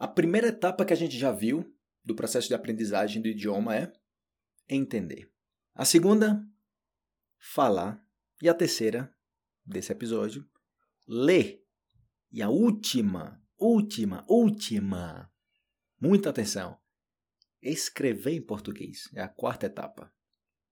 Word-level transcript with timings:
A 0.00 0.08
primeira 0.08 0.48
etapa 0.48 0.82
que 0.82 0.94
a 0.94 0.96
gente 0.96 1.18
já 1.18 1.30
viu 1.30 1.76
do 2.02 2.14
processo 2.14 2.48
de 2.48 2.54
aprendizagem 2.54 3.20
do 3.20 3.28
idioma 3.28 3.76
é 3.76 3.92
entender. 4.66 5.30
A 5.74 5.84
segunda, 5.84 6.42
falar. 7.38 8.02
E 8.40 8.48
a 8.48 8.54
terceira 8.54 9.14
desse 9.62 9.92
episódio, 9.92 10.48
ler. 11.06 11.62
E 12.32 12.40
a 12.40 12.48
última, 12.48 13.44
última, 13.58 14.24
última, 14.26 15.30
muita 16.00 16.30
atenção, 16.30 16.80
escrever 17.60 18.32
em 18.32 18.40
português. 18.40 19.06
É 19.12 19.20
a 19.20 19.28
quarta 19.28 19.66
etapa, 19.66 20.10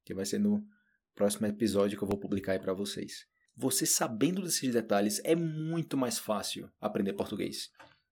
que 0.06 0.14
vai 0.14 0.24
ser 0.24 0.38
no 0.38 0.66
próximo 1.14 1.46
episódio 1.46 1.98
que 1.98 2.02
eu 2.02 2.08
vou 2.08 2.18
publicar 2.18 2.52
aí 2.52 2.58
para 2.58 2.72
vocês. 2.72 3.26
Você 3.54 3.84
sabendo 3.84 4.40
desses 4.40 4.72
detalhes 4.72 5.20
é 5.22 5.36
muito 5.36 5.98
mais 5.98 6.18
fácil 6.18 6.72
aprender 6.80 7.12
português. 7.12 7.70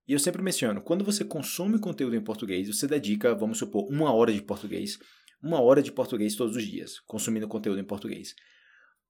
E 0.08 0.12
eu 0.12 0.18
sempre 0.18 0.42
menciono, 0.42 0.80
quando 0.80 1.04
você 1.04 1.24
consome 1.24 1.78
conteúdo 1.78 2.14
em 2.14 2.20
português, 2.20 2.68
você 2.68 2.86
dedica, 2.86 3.34
vamos 3.34 3.58
supor, 3.58 3.88
uma 3.90 4.12
hora 4.12 4.32
de 4.32 4.40
português, 4.40 4.98
uma 5.42 5.60
hora 5.60 5.82
de 5.82 5.90
português 5.90 6.36
todos 6.36 6.56
os 6.56 6.64
dias, 6.64 7.00
consumindo 7.00 7.48
conteúdo 7.48 7.80
em 7.80 7.84
português. 7.84 8.34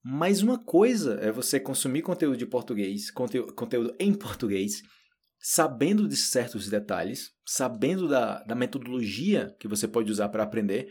Mas 0.03 0.43
uma 0.43 0.57
coisa 0.57 1.19
é 1.21 1.31
você 1.31 1.61
consumir 1.61 2.03
conteúdo 2.03 2.37
de 2.37 2.47
português, 2.47 3.11
conteúdo, 3.11 3.53
conteúdo 3.55 3.95
em 3.99 4.15
português, 4.15 4.83
sabendo 5.39 6.09
de 6.09 6.17
certos 6.17 6.69
detalhes, 6.69 7.33
sabendo 7.45 8.09
da, 8.09 8.43
da 8.45 8.55
metodologia 8.55 9.55
que 9.59 9.69
você 9.69 9.87
pode 9.87 10.11
usar 10.11 10.29
para 10.29 10.45
aprender. 10.45 10.89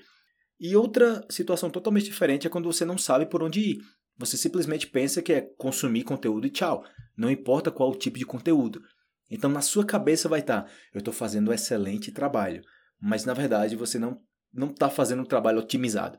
E 0.60 0.76
outra 0.76 1.26
situação 1.30 1.70
totalmente 1.70 2.05
diferente 2.05 2.46
é 2.46 2.49
quando 2.49 2.72
você 2.72 2.85
não 2.85 2.98
sabe 2.98 3.26
por 3.26 3.41
onde 3.41 3.60
ir. 3.60 3.77
Você 4.18 4.38
simplesmente 4.38 4.88
pensa 4.88 5.22
que 5.22 5.34
é 5.34 5.41
consumir 5.58 6.04
conteúdo 6.04 6.46
e 6.48 6.49
tchau. 6.49 6.85
Não 7.18 7.30
importa 7.30 7.72
qual 7.72 7.94
tipo 7.96 8.18
de 8.18 8.26
conteúdo. 8.26 8.82
Então, 9.29 9.49
na 9.49 9.61
sua 9.61 9.85
cabeça 9.85 10.29
vai 10.29 10.39
estar: 10.39 10.63
tá, 10.63 10.71
eu 10.93 10.99
estou 10.99 11.13
fazendo 11.13 11.49
um 11.49 11.53
excelente 11.53 12.11
trabalho. 12.11 12.61
Mas, 13.02 13.25
na 13.25 13.34
verdade, 13.34 13.75
você 13.75 13.99
não 13.99 14.20
não 14.55 14.70
está 14.70 14.89
fazendo 14.89 15.21
um 15.21 15.26
trabalho 15.26 15.59
otimizado. 15.59 16.17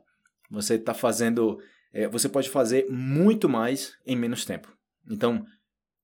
Você 0.50 0.74
está 0.74 0.92
fazendo. 0.92 1.58
É, 1.92 2.06
você 2.06 2.28
pode 2.28 2.50
fazer 2.50 2.86
muito 2.90 3.48
mais 3.48 3.94
em 4.04 4.14
menos 4.14 4.44
tempo. 4.44 4.76
Então, 5.10 5.44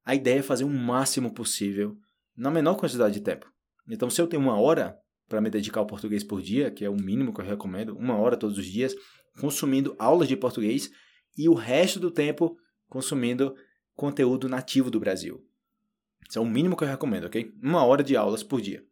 a 0.04 0.14
ideia 0.14 0.38
é 0.38 0.42
fazer 0.42 0.64
o 0.64 0.70
máximo 0.70 1.32
possível 1.34 1.94
na 2.36 2.50
menor 2.50 2.76
quantidade 2.76 3.14
de 3.14 3.20
tempo. 3.20 3.46
Então, 3.88 4.08
se 4.08 4.20
eu 4.20 4.26
tenho 4.26 4.42
uma 4.42 4.58
hora 4.58 4.96
para 5.28 5.40
me 5.40 5.50
dedicar 5.50 5.80
ao 5.80 5.86
português 5.86 6.24
por 6.24 6.40
dia, 6.40 6.70
que 6.70 6.84
é 6.84 6.90
o 6.90 6.96
mínimo 6.96 7.32
que 7.34 7.40
eu 7.40 7.44
recomendo, 7.44 7.96
uma 7.96 8.16
hora 8.16 8.36
todos 8.36 8.56
os 8.58 8.66
dias, 8.66 8.94
consumindo 9.38 9.94
aulas 9.98 10.28
de 10.28 10.36
português 10.36 10.90
e 11.36 11.48
o 11.48 11.54
resto 11.54 12.00
do 12.00 12.10
tempo 12.10 12.56
consumindo 12.88 13.54
conteúdo 13.94 14.48
nativo 14.48 14.90
do 14.90 15.00
Brasil. 15.00 15.42
Isso 16.28 16.38
é 16.38 16.42
o 16.42 16.46
mínimo 16.46 16.76
que 16.76 16.84
eu 16.84 16.88
recomendo, 16.88 17.24
ok? 17.24 17.52
Uma 17.62 17.84
hora 17.84 18.02
de 18.02 18.16
aulas 18.16 18.42
por 18.42 18.60
dia. 18.60 18.82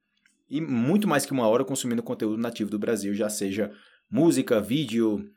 E 0.48 0.60
muito 0.60 1.06
mais 1.06 1.24
que 1.24 1.32
uma 1.32 1.46
hora 1.46 1.64
consumindo 1.64 2.02
conteúdo 2.02 2.36
nativo 2.36 2.70
do 2.70 2.78
Brasil, 2.78 3.14
já 3.14 3.28
seja 3.28 3.72
música, 4.10 4.60
vídeo, 4.60 5.30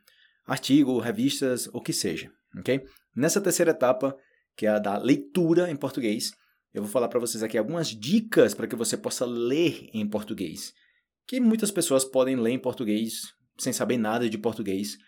artigo, 0.46 0.98
revistas, 0.98 1.68
o 1.72 1.80
que 1.80 1.92
seja, 1.92 2.30
ok? 2.58 2.84
Nessa 3.14 3.40
terceira 3.40 3.70
etapa, 3.70 4.16
que 4.56 4.66
é 4.66 4.70
a 4.70 4.78
da 4.78 4.98
leitura 4.98 5.70
em 5.70 5.76
português, 5.76 6.32
eu 6.72 6.82
vou 6.82 6.90
falar 6.90 7.08
para 7.08 7.20
vocês 7.20 7.42
aqui 7.42 7.56
algumas 7.56 7.88
dicas 7.88 8.52
para 8.52 8.66
que 8.66 8.74
você 8.74 8.96
possa 8.96 9.24
ler 9.24 9.88
em 9.94 10.04
português. 10.04 10.72
Que 11.26 11.38
muitas 11.38 11.70
pessoas 11.70 12.04
podem 12.04 12.34
ler 12.34 12.50
em 12.50 12.58
português 12.58 13.32
sem 13.56 13.72
saber 13.72 13.96
nada 13.96 14.28
de 14.28 14.36
português, 14.36 14.98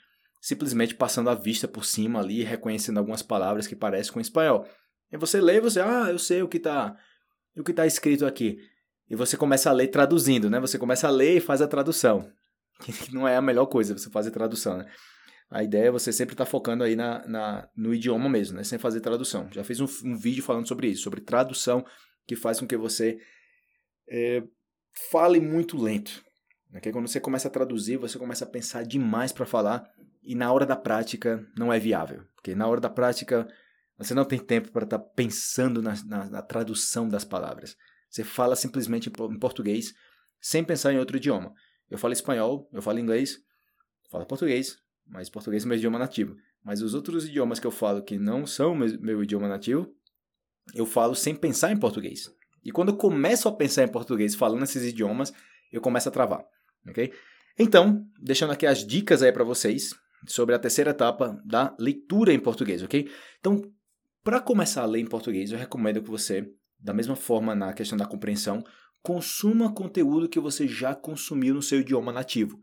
simplesmente 0.40 0.94
passando 0.94 1.28
a 1.28 1.34
vista 1.34 1.66
por 1.66 1.84
cima 1.84 2.20
ali, 2.20 2.44
reconhecendo 2.44 2.98
algumas 2.98 3.22
palavras 3.22 3.66
que 3.66 3.74
parecem 3.74 4.12
com 4.12 4.20
espanhol. 4.20 4.64
E 5.12 5.16
você 5.16 5.40
lê 5.40 5.56
e 5.56 5.60
você, 5.60 5.80
ah, 5.80 6.08
eu 6.10 6.18
sei 6.18 6.42
o 6.42 6.48
que 6.48 6.56
está 6.56 6.96
o 7.56 7.64
que 7.64 7.72
tá 7.72 7.86
escrito 7.86 8.26
aqui. 8.26 8.58
E 9.08 9.16
você 9.16 9.36
começa 9.36 9.70
a 9.70 9.72
ler 9.72 9.88
traduzindo, 9.88 10.50
né? 10.50 10.60
Você 10.60 10.78
começa 10.78 11.06
a 11.06 11.10
ler 11.10 11.36
e 11.36 11.40
faz 11.40 11.62
a 11.62 11.68
tradução. 11.68 12.30
Que 12.84 13.14
não 13.14 13.26
é 13.26 13.36
a 13.36 13.40
melhor 13.40 13.64
coisa 13.66 13.96
você 13.96 14.10
fazer 14.10 14.30
tradução, 14.30 14.76
né? 14.76 14.84
A 15.48 15.62
ideia 15.62 15.86
é 15.86 15.90
você 15.90 16.12
sempre 16.12 16.34
estar 16.34 16.44
tá 16.44 16.50
focando 16.50 16.84
aí 16.84 16.94
na, 16.94 17.26
na, 17.26 17.68
no 17.74 17.94
idioma 17.94 18.28
mesmo, 18.28 18.56
né? 18.56 18.64
Sem 18.64 18.78
fazer 18.78 19.00
tradução. 19.00 19.48
Já 19.50 19.64
fiz 19.64 19.80
um, 19.80 19.86
um 20.04 20.16
vídeo 20.16 20.42
falando 20.42 20.68
sobre 20.68 20.88
isso, 20.88 21.04
sobre 21.04 21.22
tradução, 21.22 21.86
que 22.26 22.36
faz 22.36 22.60
com 22.60 22.66
que 22.66 22.76
você 22.76 23.18
é, 24.08 24.42
fale 25.10 25.40
muito 25.40 25.80
lento. 25.80 26.22
Porque 26.70 26.92
quando 26.92 27.08
você 27.08 27.20
começa 27.20 27.48
a 27.48 27.50
traduzir, 27.50 27.96
você 27.96 28.18
começa 28.18 28.44
a 28.44 28.48
pensar 28.48 28.84
demais 28.84 29.32
para 29.32 29.46
falar 29.46 29.88
e 30.22 30.34
na 30.34 30.52
hora 30.52 30.66
da 30.66 30.76
prática 30.76 31.46
não 31.56 31.72
é 31.72 31.78
viável. 31.78 32.24
Porque 32.34 32.54
na 32.54 32.66
hora 32.66 32.80
da 32.80 32.90
prática 32.90 33.48
você 33.98 34.14
não 34.14 34.24
tem 34.24 34.38
tempo 34.38 34.70
para 34.70 34.84
estar 34.84 34.98
tá 34.98 35.04
pensando 35.04 35.82
na, 35.82 35.94
na, 36.04 36.30
na, 36.30 36.42
tradução 36.42 37.08
das 37.08 37.24
palavras. 37.24 37.76
Você 38.10 38.22
fala 38.22 38.54
simplesmente 38.54 39.08
em 39.08 39.38
português 39.38 39.94
sem 40.40 40.62
pensar 40.62 40.92
em 40.92 40.98
outro 40.98 41.16
idioma. 41.16 41.52
Eu 41.90 41.98
falo 41.98 42.12
espanhol, 42.12 42.68
eu 42.72 42.82
falo 42.82 42.98
inglês, 42.98 43.36
eu 44.04 44.10
falo 44.10 44.26
português, 44.26 44.78
mas 45.06 45.30
português 45.30 45.64
é 45.64 45.68
meu 45.68 45.76
idioma 45.76 45.98
nativo. 45.98 46.36
Mas 46.64 46.82
os 46.82 46.94
outros 46.94 47.26
idiomas 47.26 47.58
que 47.58 47.66
eu 47.66 47.70
falo 47.70 48.02
que 48.02 48.18
não 48.18 48.46
são 48.46 48.74
meu, 48.74 49.00
meu 49.00 49.22
idioma 49.22 49.48
nativo, 49.48 49.88
eu 50.74 50.84
falo 50.84 51.14
sem 51.14 51.34
pensar 51.34 51.72
em 51.72 51.78
português. 51.78 52.30
E 52.64 52.72
quando 52.72 52.88
eu 52.88 52.96
começo 52.96 53.48
a 53.48 53.52
pensar 53.52 53.84
em 53.84 53.88
português 53.88 54.34
falando 54.34 54.64
esses 54.64 54.84
idiomas, 54.84 55.32
eu 55.72 55.80
começo 55.80 56.08
a 56.08 56.12
travar, 56.12 56.44
ok? 56.88 57.12
Então, 57.58 58.04
deixando 58.20 58.52
aqui 58.52 58.66
as 58.66 58.84
dicas 58.84 59.22
aí 59.22 59.32
para 59.32 59.44
vocês 59.44 59.90
sobre 60.26 60.54
a 60.54 60.58
terceira 60.58 60.90
etapa 60.90 61.40
da 61.44 61.74
leitura 61.78 62.32
em 62.32 62.40
português, 62.40 62.82
ok? 62.82 63.08
Então, 63.38 63.62
para 64.26 64.40
começar 64.40 64.82
a 64.82 64.86
ler 64.86 64.98
em 64.98 65.06
português, 65.06 65.52
eu 65.52 65.58
recomendo 65.58 66.02
que 66.02 66.10
você, 66.10 66.50
da 66.80 66.92
mesma 66.92 67.14
forma 67.14 67.54
na 67.54 67.72
questão 67.72 67.96
da 67.96 68.04
compreensão, 68.04 68.60
consuma 69.00 69.72
conteúdo 69.72 70.28
que 70.28 70.40
você 70.40 70.66
já 70.66 70.96
consumiu 70.96 71.54
no 71.54 71.62
seu 71.62 71.78
idioma 71.78 72.12
nativo. 72.12 72.58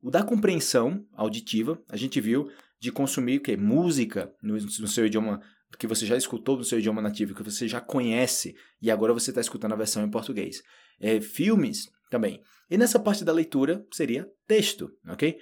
O 0.00 0.08
da 0.08 0.22
compreensão 0.22 1.04
auditiva, 1.12 1.82
a 1.88 1.96
gente 1.96 2.20
viu 2.20 2.48
de 2.78 2.92
consumir 2.92 3.38
o 3.38 3.40
que? 3.42 3.56
Música 3.56 4.32
no, 4.40 4.54
no 4.54 4.86
seu 4.86 5.04
idioma 5.04 5.42
que 5.80 5.86
você 5.88 6.06
já 6.06 6.16
escutou 6.16 6.56
no 6.56 6.62
seu 6.62 6.78
idioma 6.78 7.02
nativo, 7.02 7.34
que 7.34 7.42
você 7.42 7.66
já 7.66 7.80
conhece, 7.80 8.54
e 8.80 8.88
agora 8.88 9.12
você 9.12 9.32
está 9.32 9.40
escutando 9.40 9.72
a 9.72 9.76
versão 9.76 10.04
em 10.04 10.10
português. 10.10 10.62
É, 11.00 11.20
filmes 11.20 11.90
também. 12.08 12.40
E 12.70 12.78
nessa 12.78 13.00
parte 13.00 13.24
da 13.24 13.32
leitura 13.32 13.84
seria 13.92 14.28
texto, 14.46 14.88
ok? 15.08 15.36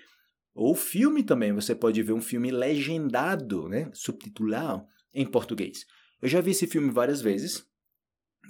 Ou 0.54 0.74
filme 0.74 1.22
também, 1.22 1.52
você 1.52 1.74
pode 1.74 2.02
ver 2.02 2.14
um 2.14 2.22
filme 2.22 2.50
legendado, 2.50 3.68
né? 3.68 3.90
subtitulado, 3.92 4.86
em 5.20 5.26
português. 5.26 5.84
Eu 6.22 6.28
já 6.28 6.40
vi 6.40 6.52
esse 6.52 6.66
filme 6.66 6.90
várias 6.90 7.20
vezes 7.20 7.66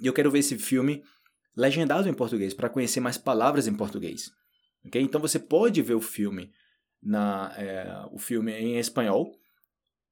e 0.01 0.07
eu 0.07 0.13
quero 0.13 0.31
ver 0.31 0.39
esse 0.39 0.57
filme 0.57 1.03
legendado 1.55 2.07
em 2.07 2.13
português 2.13 2.53
para 2.53 2.69
conhecer 2.69 2.99
mais 2.99 3.17
palavras 3.17 3.67
em 3.67 3.75
português. 3.75 4.31
Okay? 4.85 5.01
Então 5.01 5.19
você 5.19 5.39
pode 5.39 5.81
ver 5.81 5.95
o 5.95 6.01
filme 6.01 6.51
na 7.01 7.53
é, 7.57 8.05
o 8.11 8.19
filme 8.19 8.51
em 8.53 8.77
espanhol 8.77 9.35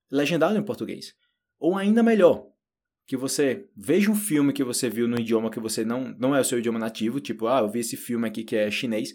legendado 0.09 0.57
em 0.57 0.63
português. 0.63 1.13
Ou 1.59 1.77
ainda 1.77 2.01
melhor, 2.01 2.47
que 3.05 3.15
você 3.15 3.67
veja 3.75 4.11
um 4.11 4.15
filme 4.15 4.51
que 4.51 4.63
você 4.63 4.89
viu 4.89 5.07
no 5.07 5.19
idioma 5.19 5.49
que 5.49 5.59
você 5.59 5.85
não, 5.85 6.09
não 6.19 6.35
é 6.35 6.41
o 6.41 6.43
seu 6.43 6.59
idioma 6.59 6.79
nativo, 6.79 7.19
tipo, 7.21 7.47
ah, 7.47 7.59
eu 7.59 7.69
vi 7.69 7.79
esse 7.79 7.95
filme 7.95 8.27
aqui 8.27 8.43
que 8.43 8.55
é 8.55 8.69
chinês, 8.69 9.13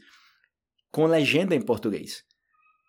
com 0.91 1.07
legenda 1.07 1.55
em 1.55 1.61
português. 1.61 2.25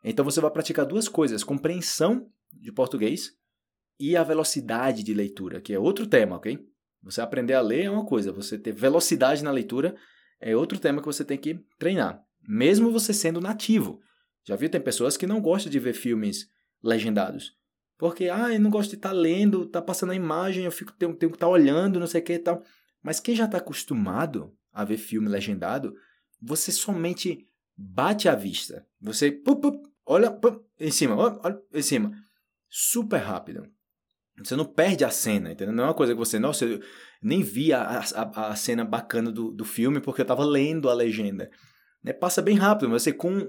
Então 0.04 0.24
você 0.24 0.40
vai 0.40 0.52
praticar 0.52 0.86
duas 0.86 1.08
coisas: 1.08 1.44
compreensão 1.44 2.32
de 2.52 2.72
português 2.72 3.34
e 4.06 4.18
a 4.18 4.24
velocidade 4.24 5.02
de 5.02 5.14
leitura, 5.14 5.62
que 5.62 5.74
é 5.74 5.80
outro 5.80 6.06
tema, 6.06 6.36
ok? 6.36 6.60
Você 7.04 7.22
aprender 7.22 7.54
a 7.54 7.62
ler 7.62 7.86
é 7.86 7.90
uma 7.90 8.06
coisa, 8.06 8.34
você 8.34 8.58
ter 8.58 8.74
velocidade 8.74 9.42
na 9.42 9.50
leitura 9.50 9.96
é 10.42 10.54
outro 10.54 10.78
tema 10.78 11.00
que 11.00 11.06
você 11.06 11.24
tem 11.24 11.38
que 11.38 11.58
treinar, 11.80 12.22
mesmo 12.46 12.92
você 12.92 13.14
sendo 13.14 13.40
nativo. 13.40 14.02
Já 14.46 14.58
viu, 14.58 14.70
tem 14.70 14.82
pessoas 14.82 15.16
que 15.16 15.26
não 15.26 15.40
gostam 15.40 15.72
de 15.72 15.80
ver 15.80 15.94
filmes 15.94 16.50
legendados. 16.84 17.54
Porque, 17.98 18.28
ah, 18.28 18.54
eu 18.54 18.60
não 18.60 18.70
gosto 18.70 18.90
de 18.90 18.98
estar 18.98 19.12
tá 19.12 19.16
lendo, 19.16 19.66
tá 19.68 19.82
passando 19.82 20.12
a 20.12 20.16
imagem, 20.16 20.66
eu 20.66 20.72
fico, 20.72 20.92
tenho, 20.92 21.16
tenho 21.16 21.32
que 21.32 21.38
estar 21.38 21.48
tá 21.48 21.52
olhando, 21.52 21.98
não 21.98 22.08
sei 22.08 22.20
o 22.20 22.24
que 22.26 22.34
e 22.34 22.40
tal. 22.40 22.62
Mas 23.02 23.22
quem 23.22 23.34
já 23.34 23.46
está 23.46 23.60
acostumado 23.60 24.54
a 24.74 24.84
ver 24.84 24.98
filme 24.98 25.30
legendado, 25.30 25.96
você 26.42 26.74
somente 26.74 27.48
bate 27.74 28.28
a 28.28 28.36
vista. 28.36 28.86
Você 29.00 29.32
pup, 29.32 29.62
pup, 29.62 29.88
olha 30.06 30.30
pup, 30.30 30.62
em 30.78 30.92
cima, 30.92 31.16
olha, 31.16 31.40
olha 31.42 31.62
em 31.74 31.82
cima. 31.82 32.12
Super 32.68 33.20
rápido. 33.20 33.72
Você 34.38 34.56
não 34.56 34.66
perde 34.66 35.06
a 35.06 35.12
cena, 35.12 35.52
entendeu? 35.52 35.74
Não 35.74 35.84
é 35.84 35.88
uma 35.88 35.94
coisa 35.94 36.14
que 36.14 36.18
você, 36.18 36.40
nossa, 36.40 36.66
eu 36.66 36.80
nem 37.22 37.44
vi 37.44 37.72
a, 37.72 38.00
a, 38.00 38.50
a 38.50 38.56
cena 38.56 38.84
bacana 38.84 39.32
do, 39.32 39.52
do 39.52 39.64
filme 39.64 40.02
porque 40.02 40.22
eu 40.22 40.24
estava 40.24 40.44
lendo 40.44 40.90
a 40.90 40.94
legenda. 40.94 41.50
Né? 42.04 42.14
Passa 42.14 42.42
bem 42.42 42.58
rápido, 42.58 42.90
mas 42.90 43.04
você 43.04 43.14
com, 43.14 43.48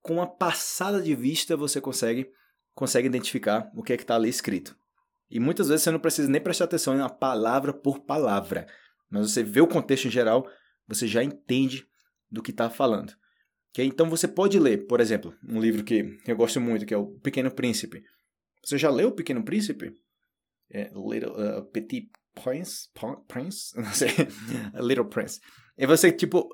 com 0.00 0.14
uma 0.14 0.26
passada 0.26 1.00
de 1.00 1.14
vista 1.14 1.56
você 1.56 1.80
consegue, 1.80 2.30
consegue 2.74 3.08
identificar 3.08 3.70
o 3.74 3.82
que 3.82 3.92
é 3.92 3.96
que 3.96 4.02
está 4.02 4.16
ali 4.16 4.28
escrito. 4.28 4.76
E 5.30 5.40
muitas 5.40 5.68
vezes 5.68 5.82
você 5.82 5.90
não 5.90 5.98
precisa 5.98 6.28
nem 6.28 6.40
prestar 6.40 6.64
atenção 6.64 6.94
na 6.94 7.08
palavra 7.08 7.72
por 7.72 8.00
palavra, 8.00 8.66
mas 9.10 9.30
você 9.30 9.42
vê 9.42 9.60
o 9.60 9.66
contexto 9.66 10.06
em 10.06 10.10
geral, 10.10 10.46
você 10.86 11.06
já 11.06 11.22
entende 11.22 11.86
do 12.30 12.42
que 12.42 12.50
está 12.50 12.68
falando. 12.68 13.14
Okay? 13.70 13.86
Então 13.86 14.08
você 14.08 14.28
pode 14.28 14.58
ler, 14.58 14.86
por 14.86 15.00
exemplo, 15.00 15.34
um 15.46 15.60
livro 15.60 15.84
que 15.84 16.18
eu 16.26 16.36
gosto 16.36 16.60
muito, 16.60 16.86
que 16.86 16.94
é 16.94 16.96
O 16.96 17.18
Pequeno 17.20 17.50
Príncipe. 17.50 18.02
Você 18.64 18.78
já 18.78 18.90
leu 18.90 19.08
O 19.08 19.12
Pequeno 19.12 19.44
Príncipe? 19.44 19.94
É, 20.70 20.90
Little, 20.94 21.32
uh, 21.32 21.64
Petit 21.70 22.10
Prince, 22.34 22.88
Prince, 23.26 23.74
não 23.80 23.92
sei, 23.92 24.10
Little 24.80 25.06
Prince. 25.06 25.40
E 25.76 25.86
você, 25.86 26.12
tipo, 26.12 26.48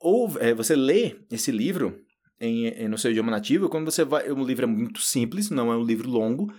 ou 0.00 0.36
é, 0.38 0.52
você 0.52 0.74
lê 0.74 1.16
esse 1.30 1.50
livro 1.50 1.96
em, 2.40 2.66
em, 2.66 2.88
no 2.88 2.98
seu 2.98 3.10
idioma 3.10 3.30
nativo, 3.30 3.68
quando 3.68 3.90
você 3.90 4.04
vai. 4.04 4.30
O 4.30 4.44
livro 4.44 4.64
é 4.64 4.68
muito 4.68 5.00
simples, 5.00 5.48
não 5.48 5.72
é 5.72 5.76
um 5.76 5.84
livro 5.84 6.10
longo, 6.10 6.52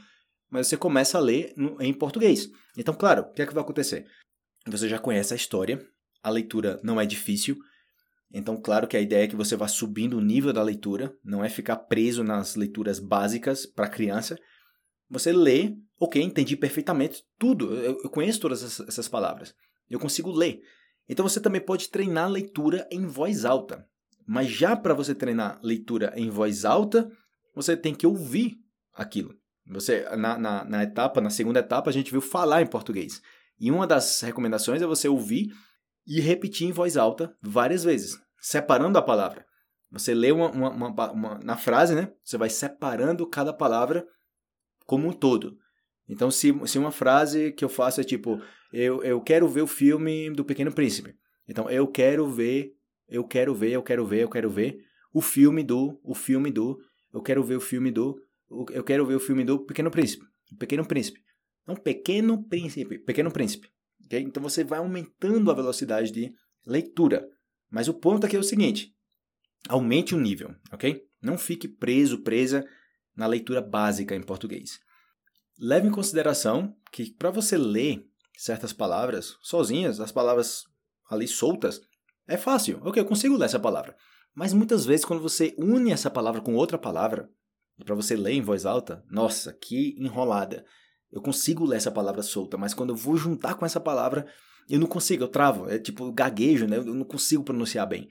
mas 0.49 0.67
você 0.67 0.77
começa 0.77 1.17
a 1.17 1.21
ler 1.21 1.53
no, 1.57 1.79
em 1.81 1.93
português. 1.93 2.49
Então, 2.77 2.93
claro, 2.93 3.23
o 3.23 3.33
que 3.33 3.41
é 3.41 3.45
que 3.45 3.53
vai 3.53 3.63
acontecer? 3.63 4.05
Você 4.67 4.87
já 4.87 4.97
conhece 4.97 5.33
a 5.33 5.35
história, 5.35 5.85
a 6.23 6.29
leitura 6.29 6.79
não 6.83 6.99
é 6.99 7.05
difícil. 7.05 7.57
Então, 8.31 8.59
claro 8.59 8.87
que 8.87 8.97
a 8.97 9.01
ideia 9.01 9.25
é 9.25 9.27
que 9.27 9.35
você 9.35 9.55
vá 9.55 9.67
subindo 9.67 10.17
o 10.17 10.21
nível 10.21 10.53
da 10.53 10.63
leitura, 10.63 11.13
não 11.23 11.43
é 11.43 11.49
ficar 11.49 11.75
preso 11.75 12.23
nas 12.23 12.55
leituras 12.55 12.97
básicas 12.97 13.65
para 13.65 13.89
criança. 13.89 14.37
Você 15.09 15.31
lê, 15.31 15.75
ok, 16.03 16.21
entendi 16.21 16.55
perfeitamente 16.55 17.23
tudo, 17.37 17.73
eu, 17.75 17.99
eu 18.03 18.09
conheço 18.09 18.39
todas 18.39 18.63
essas, 18.63 18.87
essas 18.87 19.07
palavras, 19.07 19.53
eu 19.89 19.99
consigo 19.99 20.31
ler. 20.31 20.61
Então 21.07 21.27
você 21.27 21.39
também 21.39 21.61
pode 21.61 21.89
treinar 21.89 22.29
leitura 22.29 22.87
em 22.91 23.05
voz 23.05 23.45
alta. 23.45 23.85
Mas 24.25 24.49
já 24.49 24.75
para 24.75 24.93
você 24.93 25.13
treinar 25.13 25.59
leitura 25.61 26.13
em 26.15 26.29
voz 26.29 26.63
alta, 26.63 27.11
você 27.53 27.75
tem 27.75 27.93
que 27.93 28.07
ouvir 28.07 28.57
aquilo. 28.93 29.35
Você 29.67 30.03
na, 30.17 30.37
na, 30.37 30.63
na, 30.63 30.83
etapa, 30.83 31.21
na 31.21 31.29
segunda 31.29 31.59
etapa, 31.59 31.89
a 31.89 31.93
gente 31.93 32.11
viu 32.11 32.21
falar 32.21 32.61
em 32.61 32.67
português. 32.67 33.21
E 33.59 33.69
uma 33.71 33.87
das 33.87 34.21
recomendações 34.21 34.81
é 34.81 34.85
você 34.85 35.07
ouvir 35.07 35.53
e 36.05 36.19
repetir 36.19 36.67
em 36.67 36.71
voz 36.71 36.97
alta 36.97 37.35
várias 37.41 37.83
vezes, 37.83 38.17
separando 38.39 38.97
a 38.97 39.01
palavra. 39.01 39.45
Você 39.91 40.13
lê 40.13 40.31
uma, 40.31 40.49
uma, 40.49 40.69
uma, 40.69 41.11
uma 41.11 41.39
na 41.39 41.55
frase, 41.55 41.95
né? 41.95 42.11
Você 42.23 42.37
vai 42.37 42.49
separando 42.49 43.27
cada 43.27 43.53
palavra 43.53 44.05
como 44.85 45.07
um 45.07 45.13
todo. 45.13 45.57
Então, 46.07 46.29
se, 46.29 46.53
se 46.65 46.77
uma 46.77 46.91
frase 46.91 47.51
que 47.51 47.63
eu 47.63 47.69
faço 47.69 48.01
é 48.01 48.03
tipo, 48.03 48.41
eu, 48.71 49.03
eu 49.03 49.21
quero 49.21 49.47
ver 49.47 49.61
o 49.61 49.67
filme 49.67 50.29
do 50.31 50.43
Pequeno 50.43 50.71
Príncipe. 50.71 51.15
Então, 51.47 51.69
eu 51.69 51.87
quero 51.87 52.29
ver, 52.29 52.73
eu 53.07 53.23
quero 53.23 53.53
ver, 53.53 53.71
eu 53.71 53.83
quero 53.83 54.05
ver, 54.05 54.23
eu 54.23 54.29
quero 54.29 54.49
ver 54.49 54.77
o 55.13 55.21
filme 55.21 55.63
do, 55.63 55.99
o 56.03 56.15
filme 56.15 56.51
do, 56.51 56.77
eu 57.13 57.21
quero 57.21 57.43
ver 57.43 57.55
o 57.55 57.61
filme 57.61 57.91
do, 57.91 58.19
eu 58.71 58.83
quero 58.83 59.05
ver 59.05 59.15
o 59.15 59.19
filme 59.19 59.43
do 59.43 59.59
Pequeno 59.59 59.91
Príncipe. 59.91 60.25
Pequeno 60.59 60.85
Príncipe. 60.85 61.19
Então, 61.63 61.75
Pequeno 61.75 62.43
Príncipe, 62.47 62.99
Pequeno 62.99 63.31
Príncipe. 63.31 63.69
Okay? 64.05 64.21
Então, 64.21 64.43
você 64.43 64.63
vai 64.63 64.79
aumentando 64.79 65.49
a 65.49 65.55
velocidade 65.55 66.11
de 66.11 66.33
leitura. 66.65 67.27
Mas 67.69 67.87
o 67.87 67.93
ponto 67.93 68.25
aqui 68.25 68.35
é 68.35 68.39
o 68.39 68.43
seguinte, 68.43 68.93
aumente 69.67 70.13
o 70.13 70.19
nível, 70.19 70.53
ok? 70.71 71.01
Não 71.21 71.37
fique 71.37 71.67
preso, 71.67 72.21
presa 72.21 72.65
na 73.15 73.25
leitura 73.25 73.61
básica 73.61 74.15
em 74.15 74.21
português. 74.21 74.79
Leve 75.59 75.87
em 75.87 75.91
consideração 75.91 76.75
que 76.91 77.11
para 77.11 77.31
você 77.31 77.57
ler 77.57 78.07
certas 78.37 78.73
palavras 78.73 79.37
sozinhas, 79.41 79.99
as 79.99 80.11
palavras 80.11 80.65
ali 81.09 81.27
soltas, 81.27 81.81
é 82.27 82.37
fácil. 82.37 82.79
Ok, 82.83 83.01
eu 83.01 83.05
consigo 83.05 83.37
ler 83.37 83.45
essa 83.45 83.59
palavra. 83.59 83.95
Mas 84.33 84.53
muitas 84.53 84.85
vezes, 84.85 85.05
quando 85.05 85.21
você 85.21 85.53
une 85.57 85.91
essa 85.91 86.09
palavra 86.09 86.41
com 86.41 86.55
outra 86.55 86.77
palavra, 86.77 87.29
para 87.85 87.95
você 87.95 88.15
ler 88.15 88.33
em 88.33 88.41
voz 88.41 88.65
alta, 88.65 89.03
nossa, 89.09 89.53
que 89.53 89.95
enrolada. 89.99 90.65
Eu 91.11 91.21
consigo 91.21 91.65
ler 91.65 91.77
essa 91.77 91.91
palavra 91.91 92.23
solta, 92.23 92.57
mas 92.57 92.73
quando 92.73 92.89
eu 92.89 92.95
vou 92.95 93.15
juntar 93.17 93.55
com 93.55 93.65
essa 93.65 93.79
palavra, 93.79 94.25
eu 94.69 94.79
não 94.79 94.87
consigo, 94.87 95.23
eu 95.23 95.27
travo. 95.27 95.69
É 95.69 95.77
tipo 95.77 96.11
gaguejo, 96.11 96.65
né? 96.67 96.77
Eu 96.77 96.85
não 96.85 97.05
consigo 97.05 97.43
pronunciar 97.43 97.87
bem. 97.87 98.09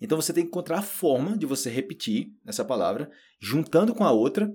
Então 0.00 0.20
você 0.20 0.32
tem 0.32 0.42
que 0.42 0.48
encontrar 0.48 0.78
a 0.78 0.82
forma 0.82 1.36
de 1.36 1.46
você 1.46 1.70
repetir 1.70 2.32
essa 2.44 2.64
palavra, 2.64 3.08
juntando 3.40 3.94
com 3.94 4.04
a 4.04 4.10
outra, 4.10 4.52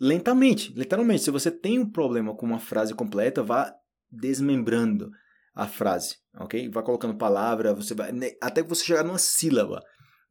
lentamente, 0.00 0.72
literalmente. 0.74 1.22
Se 1.22 1.30
você 1.30 1.50
tem 1.50 1.78
um 1.78 1.90
problema 1.90 2.34
com 2.34 2.46
uma 2.46 2.58
frase 2.58 2.94
completa, 2.94 3.42
vá 3.42 3.74
desmembrando 4.10 5.10
a 5.54 5.66
frase, 5.66 6.16
ok? 6.38 6.68
Vá 6.68 6.82
colocando 6.82 7.16
palavra, 7.16 7.74
você 7.74 7.94
vai 7.94 8.12
né, 8.12 8.32
até 8.42 8.62
que 8.62 8.68
você 8.68 8.84
chegar 8.84 9.02
numa 9.02 9.18
sílaba, 9.18 9.82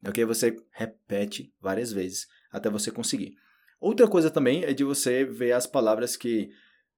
ok? 0.06 0.24
Você 0.24 0.56
repete 0.70 1.52
várias 1.60 1.92
vezes 1.92 2.26
até 2.50 2.70
você 2.70 2.90
conseguir. 2.90 3.34
Outra 3.80 4.08
coisa 4.08 4.30
também 4.30 4.64
é 4.64 4.72
de 4.72 4.84
você 4.84 5.24
ver 5.24 5.52
as 5.52 5.66
palavras 5.66 6.16
que 6.16 6.48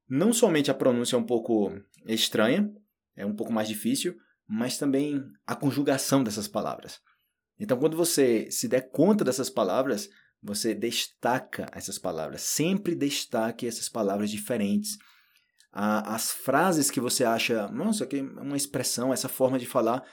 não 0.08 0.32
somente 0.32 0.70
a 0.70 0.74
pronúncia 0.74 1.16
é 1.16 1.18
um 1.18 1.24
pouco 1.24 1.72
estranha, 2.06 2.72
é 3.16 3.26
um 3.26 3.34
pouco 3.34 3.52
mais 3.52 3.68
difícil, 3.68 4.16
mas 4.46 4.78
também 4.78 5.22
a 5.46 5.54
conjugação 5.54 6.22
dessas 6.22 6.48
palavras. 6.48 7.00
Então, 7.58 7.78
quando 7.78 7.96
você 7.96 8.50
se 8.50 8.68
der 8.68 8.90
conta 8.90 9.24
dessas 9.24 9.50
palavras, 9.50 10.08
você 10.42 10.74
destaca 10.74 11.66
essas 11.72 11.98
palavras. 11.98 12.42
Sempre 12.42 12.94
destaque 12.94 13.66
essas 13.66 13.88
palavras 13.88 14.30
diferentes. 14.30 14.96
As 15.72 16.32
frases 16.32 16.90
que 16.90 17.00
você 17.00 17.24
acha, 17.24 17.68
nossa, 17.68 18.06
que 18.06 18.20
uma 18.20 18.56
expressão, 18.56 19.12
essa 19.12 19.28
forma 19.28 19.58
de 19.58 19.66
falar, 19.66 20.04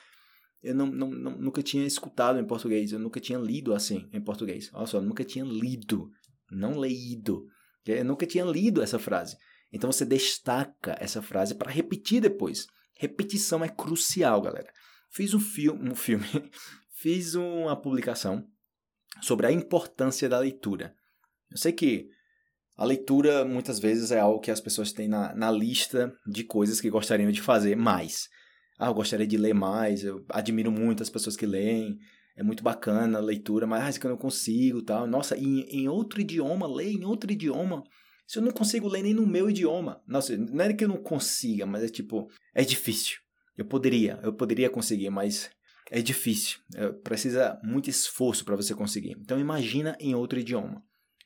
eu 0.61 0.75
não, 0.75 0.87
não, 0.87 1.09
não, 1.09 1.37
nunca 1.37 1.61
tinha 1.63 1.85
escutado 1.85 2.39
em 2.39 2.45
português, 2.45 2.91
eu 2.91 2.99
nunca 2.99 3.19
tinha 3.19 3.39
lido 3.39 3.73
assim 3.73 4.09
em 4.11 4.21
português. 4.21 4.69
Olha 4.73 4.85
só, 4.85 4.97
eu 4.97 5.03
nunca 5.03 5.23
tinha 5.23 5.45
lido, 5.45 6.09
não 6.51 6.77
leído. 6.77 7.45
Eu 7.85 8.05
nunca 8.05 8.25
tinha 8.25 8.43
lido 8.43 8.81
essa 8.81 8.99
frase. 8.99 9.37
Então 9.71 9.91
você 9.91 10.05
destaca 10.05 10.95
essa 10.99 11.21
frase 11.21 11.55
para 11.55 11.71
repetir 11.71 12.21
depois. 12.21 12.67
Repetição 12.97 13.63
é 13.63 13.69
crucial, 13.69 14.41
galera. 14.41 14.71
Fiz 15.11 15.33
um 15.33 15.39
filme, 15.39 15.89
um 15.89 15.95
filme, 15.95 16.25
fiz 16.97 17.35
uma 17.35 17.79
publicação 17.79 18.45
sobre 19.21 19.47
a 19.47 19.51
importância 19.51 20.29
da 20.29 20.39
leitura. 20.39 20.95
Eu 21.49 21.57
sei 21.57 21.71
que 21.71 22.09
a 22.77 22.83
leitura 22.83 23.45
muitas 23.45 23.79
vezes 23.79 24.11
é 24.11 24.19
algo 24.19 24.39
que 24.39 24.51
as 24.51 24.59
pessoas 24.59 24.91
têm 24.91 25.07
na, 25.07 25.33
na 25.33 25.51
lista 25.51 26.13
de 26.27 26.43
coisas 26.43 26.81
que 26.81 26.89
gostariam 26.89 27.31
de 27.31 27.41
fazer 27.41 27.75
mais. 27.75 28.27
Ah, 28.77 28.87
eu 28.87 28.93
gostaria 28.93 29.25
de 29.25 29.37
ler 29.37 29.53
mais, 29.53 30.03
eu 30.03 30.25
admiro 30.29 30.71
muito 30.71 31.01
as 31.01 31.09
pessoas 31.09 31.37
que 31.37 31.45
leem, 31.45 31.97
é 32.35 32.43
muito 32.43 32.61
bacana 32.61 33.17
a 33.17 33.21
leitura, 33.21 33.65
mas 33.65 33.95
ah, 33.95 33.99
que 33.99 34.05
eu 34.05 34.11
não 34.11 34.17
consigo 34.17 34.81
tal. 34.81 35.07
Nossa, 35.07 35.37
em, 35.37 35.61
em 35.69 35.87
outro 35.87 36.19
idioma, 36.19 36.67
ler 36.67 36.91
em 36.91 37.05
outro 37.05 37.31
idioma. 37.31 37.83
Se 38.27 38.39
eu 38.39 38.43
não 38.43 38.51
consigo 38.51 38.89
ler 38.89 39.03
nem 39.03 39.13
no 39.13 39.25
meu 39.25 39.49
idioma. 39.49 40.01
Nossa, 40.05 40.35
não 40.35 40.65
é 40.65 40.73
que 40.73 40.83
eu 40.83 40.89
não 40.89 40.97
consiga, 40.97 41.65
mas 41.65 41.83
é 41.83 41.87
tipo, 41.87 42.27
é 42.53 42.63
difícil. 42.63 43.17
Eu 43.57 43.65
poderia, 43.65 44.19
eu 44.21 44.33
poderia 44.33 44.69
conseguir, 44.69 45.09
mas 45.09 45.49
é 45.89 46.01
difícil. 46.01 46.59
É, 46.75 46.91
precisa 46.91 47.59
muito 47.63 47.89
esforço 47.89 48.43
para 48.43 48.55
você 48.55 48.73
conseguir. 48.73 49.15
Então 49.19 49.39
imagina 49.39 49.95
em 49.99 50.15
outro 50.15 50.39
idioma. 50.39 50.83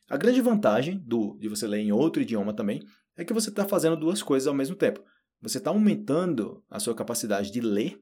A 0.10 0.18
grande 0.18 0.42
vantagem 0.42 0.98
do, 0.98 1.38
de 1.38 1.48
você 1.48 1.68
ler 1.68 1.80
em 1.80 1.92
outro 1.92 2.22
idioma 2.22 2.54
também 2.54 2.82
é 3.16 3.24
que 3.24 3.34
você 3.34 3.50
está 3.50 3.66
fazendo 3.66 3.96
duas 3.98 4.24
coisas 4.24 4.48
ao 4.48 4.54
mesmo 4.54 4.76
tempo. 4.76 5.04
Você 5.42 5.58
está 5.58 5.70
aumentando 5.70 6.64
a 6.70 6.80
sua 6.80 6.96
capacidade 6.96 7.52
de 7.52 7.62
ler 7.62 8.02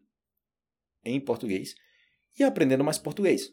em 1.03 1.19
português 1.19 1.75
e 2.39 2.43
aprendendo 2.43 2.83
mais 2.83 2.97
português. 2.97 3.51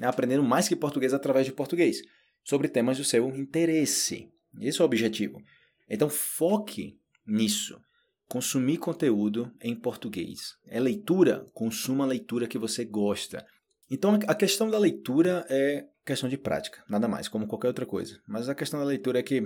Aprendendo 0.00 0.42
mais 0.42 0.68
que 0.68 0.76
português 0.76 1.14
através 1.14 1.46
de 1.46 1.52
português, 1.52 2.02
sobre 2.44 2.68
temas 2.68 2.98
do 2.98 3.04
seu 3.04 3.28
interesse. 3.34 4.30
Esse 4.60 4.80
é 4.80 4.82
o 4.82 4.86
objetivo. 4.86 5.42
Então 5.88 6.08
foque 6.08 7.00
nisso. 7.26 7.80
Consumir 8.28 8.78
conteúdo 8.78 9.52
em 9.60 9.74
português. 9.74 10.54
É 10.66 10.80
leitura? 10.80 11.46
Consuma 11.52 12.04
a 12.04 12.08
leitura 12.08 12.48
que 12.48 12.58
você 12.58 12.84
gosta. 12.84 13.46
Então 13.90 14.18
a 14.26 14.34
questão 14.34 14.68
da 14.68 14.78
leitura 14.78 15.46
é 15.48 15.86
questão 16.04 16.28
de 16.28 16.36
prática, 16.36 16.82
nada 16.88 17.08
mais, 17.08 17.28
como 17.28 17.46
qualquer 17.46 17.68
outra 17.68 17.86
coisa. 17.86 18.20
Mas 18.26 18.48
a 18.48 18.54
questão 18.54 18.80
da 18.80 18.86
leitura 18.86 19.18
é 19.18 19.22
que 19.22 19.42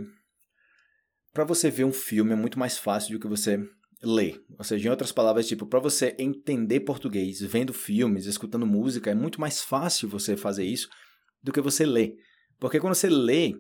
para 1.33 1.45
você 1.45 1.71
ver 1.71 1.85
um 1.85 1.93
filme 1.93 2.33
é 2.33 2.37
muito 2.37 2.59
mais 2.59 2.79
fácil 2.79 3.13
do 3.13 3.21
que 3.21 3.29
você 3.29 3.59
ler. 4.03 4.43
Ou 4.59 4.65
seja, 4.65 4.89
em 4.89 4.91
outras 4.91 5.13
palavras, 5.13 5.47
tipo, 5.47 5.67
para 5.67 5.79
você 5.79 6.15
entender 6.19 6.81
português 6.81 7.41
vendo 7.41 7.73
filmes, 7.73 8.27
escutando 8.27 8.67
música, 8.67 9.11
é 9.11 9.15
muito 9.15 9.41
mais 9.41 9.63
fácil 9.63 10.09
você 10.09 10.37
fazer 10.37 10.65
isso 10.65 10.89
do 11.43 11.53
que 11.53 11.61
você 11.61 11.85
ler. 11.85 12.15
Porque 12.59 12.81
quando 12.81 12.95
você 12.95 13.09
lê, 13.09 13.53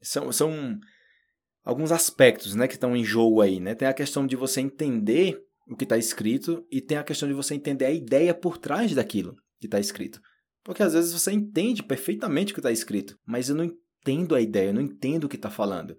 são, 0.00 0.32
são 0.32 0.78
alguns 1.64 1.92
aspectos 1.92 2.54
né, 2.54 2.66
que 2.66 2.74
estão 2.74 2.96
em 2.96 3.04
jogo 3.04 3.40
aí. 3.40 3.60
Né? 3.60 3.74
Tem 3.74 3.88
a 3.88 3.94
questão 3.94 4.26
de 4.26 4.36
você 4.36 4.60
entender 4.60 5.40
o 5.66 5.76
que 5.76 5.84
está 5.84 5.96
escrito 5.96 6.66
e 6.70 6.80
tem 6.80 6.98
a 6.98 7.04
questão 7.04 7.28
de 7.28 7.34
você 7.34 7.54
entender 7.54 7.84
a 7.84 7.90
ideia 7.90 8.34
por 8.34 8.58
trás 8.58 8.94
daquilo 8.94 9.36
que 9.60 9.66
está 9.66 9.78
escrito. 9.78 10.20
Porque 10.64 10.82
às 10.82 10.92
vezes 10.92 11.12
você 11.12 11.32
entende 11.32 11.82
perfeitamente 11.82 12.52
o 12.52 12.54
que 12.54 12.60
está 12.60 12.70
escrito, 12.70 13.18
mas 13.26 13.48
eu 13.48 13.54
não 13.54 13.64
entendo 13.64 14.34
a 14.34 14.40
ideia, 14.40 14.68
eu 14.68 14.74
não 14.74 14.82
entendo 14.82 15.24
o 15.24 15.28
que 15.28 15.36
está 15.36 15.50
falando. 15.50 15.96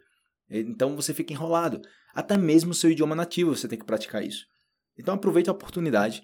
Então 0.49 0.95
você 0.95 1.13
fica 1.13 1.33
enrolado. 1.33 1.81
Até 2.13 2.37
mesmo 2.37 2.71
o 2.71 2.75
seu 2.75 2.91
idioma 2.91 3.15
nativo 3.15 3.55
você 3.55 3.67
tem 3.67 3.79
que 3.79 3.85
praticar 3.85 4.23
isso. 4.23 4.45
Então 4.97 5.15
aproveite 5.15 5.49
a 5.49 5.53
oportunidade 5.53 6.23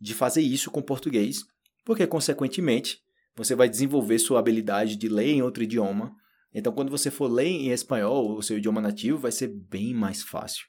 de 0.00 0.14
fazer 0.14 0.42
isso 0.42 0.70
com 0.70 0.82
português, 0.82 1.44
porque 1.84 2.06
consequentemente 2.06 2.98
você 3.36 3.54
vai 3.54 3.68
desenvolver 3.68 4.18
sua 4.18 4.38
habilidade 4.40 4.96
de 4.96 5.08
ler 5.08 5.28
em 5.28 5.42
outro 5.42 5.62
idioma. 5.62 6.12
Então 6.52 6.72
quando 6.72 6.90
você 6.90 7.10
for 7.10 7.30
ler 7.30 7.46
em 7.46 7.70
espanhol, 7.70 8.36
o 8.36 8.42
seu 8.42 8.58
idioma 8.58 8.80
nativo 8.80 9.18
vai 9.18 9.32
ser 9.32 9.48
bem 9.48 9.94
mais 9.94 10.22
fácil. 10.22 10.66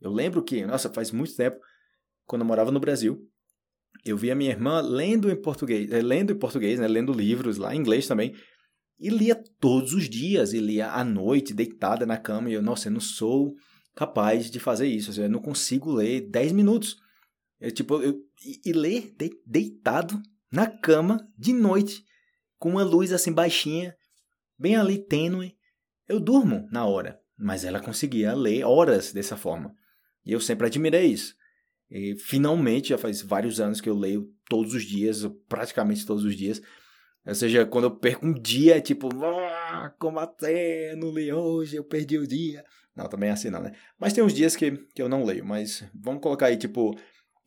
Eu 0.00 0.10
lembro 0.10 0.42
que, 0.42 0.64
nossa, 0.66 0.92
faz 0.92 1.10
muito 1.10 1.36
tempo, 1.36 1.58
quando 2.26 2.42
eu 2.42 2.46
morava 2.46 2.70
no 2.70 2.80
Brasil, 2.80 3.28
eu 4.04 4.16
vi 4.16 4.30
a 4.30 4.34
minha 4.34 4.50
irmã 4.50 4.80
lendo 4.80 5.30
em 5.30 5.40
português, 5.40 5.90
eh, 5.92 6.02
lendo 6.02 6.32
em 6.32 6.38
português, 6.38 6.80
né, 6.80 6.88
lendo 6.88 7.12
livros 7.12 7.56
lá 7.56 7.74
em 7.74 7.78
inglês 7.78 8.06
também, 8.06 8.34
e 8.98 9.10
lia 9.10 9.40
todos 9.60 9.92
os 9.92 10.08
dias, 10.08 10.52
e 10.52 10.58
lia 10.58 10.90
à 10.90 11.04
noite, 11.04 11.54
deitada 11.54 12.04
na 12.06 12.16
cama, 12.16 12.50
e 12.50 12.54
eu, 12.54 12.62
nossa, 12.62 12.88
eu 12.88 12.92
não 12.92 13.00
sou 13.00 13.54
capaz 13.94 14.50
de 14.50 14.58
fazer 14.58 14.86
isso, 14.86 15.20
eu 15.20 15.28
não 15.28 15.40
consigo 15.40 15.92
ler 15.92 16.22
10 16.22 16.52
minutos. 16.52 16.96
Tipo, 17.74 18.02
eu, 18.02 18.18
e, 18.44 18.60
e 18.64 18.72
ler 18.72 19.14
de, 19.16 19.30
deitado 19.46 20.20
na 20.50 20.66
cama 20.66 21.28
de 21.38 21.52
noite, 21.52 22.04
com 22.58 22.70
uma 22.70 22.82
luz 22.82 23.12
assim 23.12 23.32
baixinha, 23.32 23.94
bem 24.58 24.76
ali 24.76 24.98
tênue. 24.98 25.56
Eu 26.08 26.20
durmo 26.20 26.68
na 26.70 26.86
hora, 26.86 27.20
mas 27.36 27.64
ela 27.64 27.80
conseguia 27.80 28.34
ler 28.34 28.64
horas 28.64 29.12
dessa 29.12 29.36
forma. 29.36 29.74
E 30.24 30.32
eu 30.32 30.40
sempre 30.40 30.66
admirei 30.66 31.06
isso. 31.06 31.34
E 31.90 32.16
finalmente, 32.16 32.88
já 32.90 32.98
faz 32.98 33.20
vários 33.20 33.60
anos 33.60 33.80
que 33.80 33.88
eu 33.88 33.94
leio 33.94 34.30
todos 34.48 34.74
os 34.74 34.84
dias, 34.84 35.26
praticamente 35.48 36.06
todos 36.06 36.24
os 36.24 36.34
dias. 36.34 36.60
Ou 37.24 37.34
seja, 37.34 37.66
quando 37.66 37.84
eu 37.84 37.90
perco 37.90 38.26
um 38.26 38.32
dia, 38.32 38.80
tipo, 38.80 39.08
ah, 39.24 39.94
combater, 39.98 40.96
não 40.96 41.12
li 41.12 41.32
hoje, 41.32 41.76
eu 41.76 41.84
perdi 41.84 42.18
o 42.18 42.26
dia. 42.26 42.64
Não, 42.96 43.08
também 43.08 43.30
é 43.30 43.32
assim 43.32 43.50
não, 43.50 43.62
né? 43.62 43.72
Mas 43.98 44.12
tem 44.12 44.22
uns 44.24 44.34
dias 44.34 44.56
que, 44.56 44.72
que 44.94 45.00
eu 45.00 45.08
não 45.08 45.24
leio, 45.24 45.44
mas 45.44 45.84
vamos 45.94 46.20
colocar 46.22 46.46
aí, 46.46 46.56
tipo, 46.56 46.96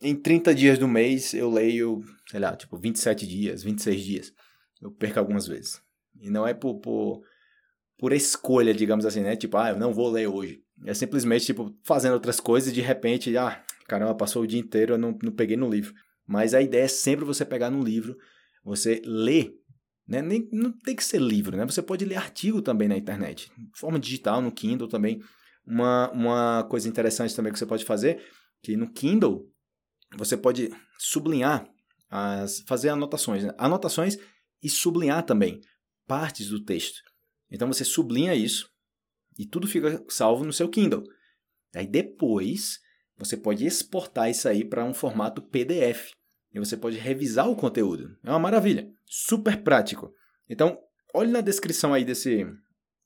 em 0.00 0.14
30 0.14 0.54
dias 0.54 0.78
do 0.78 0.88
mês 0.88 1.34
eu 1.34 1.50
leio, 1.50 2.02
sei 2.28 2.40
lá, 2.40 2.56
tipo, 2.56 2.76
27 2.78 3.26
dias, 3.26 3.62
26 3.62 4.02
dias. 4.02 4.32
Eu 4.80 4.90
perco 4.90 5.18
algumas 5.18 5.46
vezes. 5.46 5.80
E 6.20 6.30
não 6.30 6.46
é 6.46 6.54
por, 6.54 6.80
por, 6.80 7.22
por 7.98 8.12
escolha, 8.12 8.74
digamos 8.74 9.04
assim, 9.04 9.20
né? 9.20 9.36
Tipo, 9.36 9.56
ah, 9.56 9.70
eu 9.70 9.78
não 9.78 9.92
vou 9.92 10.10
ler 10.10 10.26
hoje. 10.26 10.62
É 10.84 10.94
simplesmente, 10.94 11.46
tipo, 11.46 11.74
fazendo 11.84 12.14
outras 12.14 12.40
coisas 12.40 12.70
e 12.70 12.74
de 12.74 12.80
repente, 12.80 13.36
ah, 13.36 13.62
caramba, 13.88 14.14
passou 14.14 14.42
o 14.42 14.46
dia 14.46 14.60
inteiro, 14.60 14.94
eu 14.94 14.98
não, 14.98 15.16
não 15.22 15.32
peguei 15.32 15.56
no 15.56 15.68
livro. 15.68 15.94
Mas 16.26 16.54
a 16.54 16.60
ideia 16.60 16.84
é 16.84 16.88
sempre 16.88 17.24
você 17.24 17.44
pegar 17.44 17.70
no 17.70 17.82
livro, 17.82 18.16
você 18.64 19.00
ler 19.04 19.54
né? 20.06 20.22
Nem, 20.22 20.48
não 20.52 20.70
tem 20.70 20.94
que 20.94 21.04
ser 21.04 21.20
livro, 21.20 21.56
né? 21.56 21.64
Você 21.66 21.82
pode 21.82 22.04
ler 22.04 22.16
artigo 22.16 22.62
também 22.62 22.86
na 22.86 22.96
internet, 22.96 23.50
de 23.56 23.78
forma 23.78 23.98
digital, 23.98 24.40
no 24.40 24.52
Kindle 24.52 24.88
também. 24.88 25.20
Uma, 25.66 26.10
uma 26.12 26.64
coisa 26.64 26.88
interessante 26.88 27.34
também 27.34 27.52
que 27.52 27.58
você 27.58 27.66
pode 27.66 27.84
fazer, 27.84 28.22
que 28.62 28.76
no 28.76 28.90
Kindle 28.92 29.50
você 30.16 30.36
pode 30.36 30.70
sublinhar, 30.96 31.68
as, 32.08 32.60
fazer 32.60 32.90
anotações. 32.90 33.44
Né? 33.44 33.52
Anotações 33.58 34.16
e 34.62 34.70
sublinhar 34.70 35.24
também 35.24 35.60
partes 36.06 36.48
do 36.48 36.62
texto. 36.62 37.00
Então 37.50 37.68
você 37.68 37.84
sublinha 37.84 38.34
isso 38.34 38.70
e 39.38 39.46
tudo 39.46 39.66
fica 39.66 40.04
salvo 40.08 40.44
no 40.44 40.52
seu 40.52 40.68
Kindle. 40.68 41.04
Aí 41.74 41.86
depois 41.86 42.80
você 43.18 43.36
pode 43.36 43.64
exportar 43.64 44.30
isso 44.30 44.48
aí 44.48 44.64
para 44.64 44.84
um 44.84 44.94
formato 44.94 45.42
PDF 45.42 46.12
e 46.52 46.58
você 46.58 46.76
pode 46.76 46.96
revisar 46.96 47.48
o 47.48 47.56
conteúdo. 47.56 48.16
É 48.24 48.30
uma 48.30 48.38
maravilha, 48.38 48.90
super 49.04 49.62
prático. 49.62 50.12
Então, 50.48 50.78
olhe 51.14 51.30
na 51.30 51.40
descrição 51.40 51.92
aí 51.92 52.04
desse, 52.04 52.46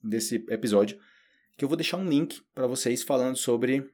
desse 0.03 0.35
episódio 0.49 0.99
que 1.57 1.65
eu 1.65 1.69
vou 1.69 1.77
deixar 1.77 1.97
um 1.97 2.07
link 2.07 2.41
para 2.53 2.67
vocês 2.67 3.03
falando 3.03 3.35
sobre 3.37 3.89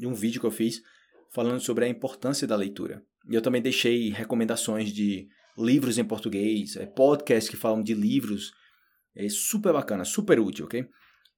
um 0.00 0.14
vídeo 0.14 0.40
que 0.40 0.46
eu 0.46 0.50
fiz 0.50 0.82
falando 1.30 1.60
sobre 1.60 1.84
a 1.84 1.88
importância 1.88 2.46
da 2.46 2.56
leitura. 2.56 3.04
E 3.28 3.34
eu 3.34 3.42
também 3.42 3.62
deixei 3.62 4.10
recomendações 4.10 4.92
de 4.92 5.28
livros 5.60 5.98
em 5.98 6.04
português, 6.04 6.76
é, 6.76 6.86
podcasts 6.86 7.48
que 7.48 7.56
falam 7.56 7.82
de 7.82 7.94
livros. 7.94 8.52
É 9.14 9.28
super 9.28 9.72
bacana, 9.72 10.04
super 10.04 10.38
útil, 10.38 10.66
ok? 10.66 10.86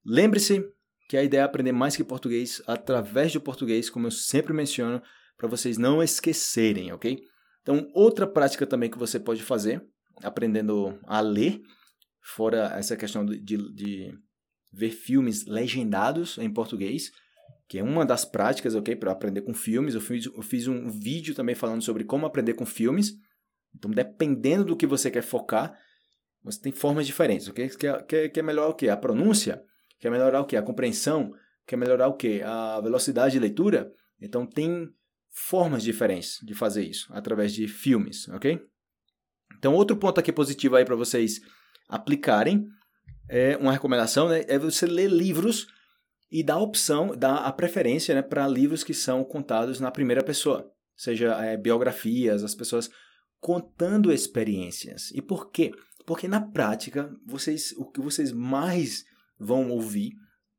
Lembre-se 0.04 0.64
que 1.08 1.16
a 1.16 1.24
ideia 1.24 1.42
é 1.42 1.44
aprender 1.44 1.72
mais 1.72 1.96
que 1.96 2.04
português 2.04 2.62
através 2.66 3.32
do 3.32 3.40
português, 3.40 3.90
como 3.90 4.06
eu 4.06 4.10
sempre 4.10 4.52
menciono, 4.52 5.02
para 5.36 5.48
vocês 5.48 5.78
não 5.78 6.02
esquecerem, 6.02 6.92
ok? 6.92 7.18
Então, 7.62 7.90
outra 7.94 8.26
prática 8.26 8.66
também 8.66 8.90
que 8.90 8.98
você 8.98 9.18
pode 9.18 9.42
fazer, 9.42 9.84
aprendendo 10.22 10.98
a 11.04 11.20
ler, 11.20 11.60
fora 12.20 12.72
essa 12.76 12.96
questão 12.96 13.24
de, 13.24 13.38
de 13.38 14.18
ver 14.72 14.90
filmes 14.90 15.46
legendados 15.46 16.38
em 16.38 16.50
português, 16.50 17.10
que 17.68 17.78
é 17.78 17.82
uma 17.82 18.04
das 18.04 18.24
práticas, 18.24 18.74
ok, 18.74 18.96
para 18.96 19.12
aprender 19.12 19.42
com 19.42 19.54
filmes. 19.54 19.94
Eu 19.94 20.00
fiz, 20.00 20.26
eu 20.26 20.42
fiz 20.42 20.66
um 20.66 20.90
vídeo 20.90 21.34
também 21.34 21.54
falando 21.54 21.82
sobre 21.82 22.04
como 22.04 22.26
aprender 22.26 22.54
com 22.54 22.66
filmes. 22.66 23.14
Então, 23.74 23.90
dependendo 23.90 24.64
do 24.64 24.76
que 24.76 24.86
você 24.86 25.10
quer 25.10 25.22
focar, 25.22 25.76
você 26.42 26.60
tem 26.60 26.72
formas 26.72 27.06
diferentes, 27.06 27.48
ok? 27.48 27.68
Quer, 27.70 28.06
quer, 28.06 28.28
quer 28.28 28.42
melhorar 28.42 28.68
o 28.68 28.74
quê? 28.74 28.88
A 28.88 28.96
pronúncia? 28.96 29.62
Quer 29.98 30.10
melhorar 30.10 30.40
o 30.40 30.44
quê? 30.44 30.56
A 30.56 30.62
compreensão? 30.62 31.32
Quer 31.66 31.76
melhorar 31.76 32.08
o 32.08 32.16
quê? 32.16 32.42
A 32.44 32.80
velocidade 32.80 33.32
de 33.32 33.38
leitura? 33.38 33.92
Então, 34.20 34.46
tem 34.46 34.88
formas 35.30 35.82
diferentes 35.82 36.38
de 36.42 36.54
fazer 36.54 36.84
isso, 36.84 37.06
através 37.12 37.52
de 37.52 37.66
filmes, 37.66 38.28
ok? 38.28 38.60
Então, 39.56 39.74
outro 39.74 39.96
ponto 39.96 40.18
aqui 40.18 40.32
positivo 40.32 40.76
aí 40.76 40.84
para 40.84 40.96
vocês 40.96 41.40
aplicarem 41.88 42.66
é 43.28 43.56
uma 43.56 43.72
recomendação, 43.72 44.28
né? 44.28 44.44
É 44.48 44.58
você 44.58 44.86
ler 44.86 45.10
livros 45.10 45.66
e 46.30 46.42
dar 46.42 46.54
a 46.54 46.60
opção, 46.60 47.14
dar 47.16 47.36
a 47.36 47.52
preferência 47.52 48.14
né, 48.14 48.22
para 48.22 48.48
livros 48.48 48.82
que 48.82 48.94
são 48.94 49.22
contados 49.22 49.78
na 49.80 49.90
primeira 49.90 50.24
pessoa, 50.24 50.66
seja 50.96 51.34
é, 51.44 51.58
biografias, 51.58 52.42
as 52.42 52.54
pessoas 52.54 52.90
contando 53.42 54.12
experiências. 54.12 55.10
E 55.10 55.20
por 55.20 55.50
quê? 55.50 55.72
Porque 56.06 56.28
na 56.28 56.40
prática, 56.40 57.12
vocês, 57.26 57.74
o 57.76 57.84
que 57.84 58.00
vocês 58.00 58.30
mais 58.30 59.04
vão 59.36 59.68
ouvir, 59.68 60.12